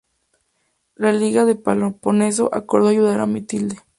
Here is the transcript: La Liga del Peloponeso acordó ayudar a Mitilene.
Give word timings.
La 0.95 1.11
Liga 1.11 1.45
del 1.45 1.59
Peloponeso 1.59 2.49
acordó 2.53 2.87
ayudar 2.87 3.19
a 3.19 3.27
Mitilene. 3.27 3.81